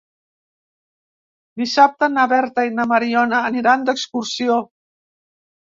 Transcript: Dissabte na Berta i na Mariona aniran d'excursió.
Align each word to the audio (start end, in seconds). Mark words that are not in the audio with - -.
Dissabte 1.63 2.09
na 2.15 2.25
Berta 2.33 2.65
i 2.71 2.75
na 2.79 2.87
Mariona 2.95 3.45
aniran 3.53 3.87
d'excursió. 3.91 4.59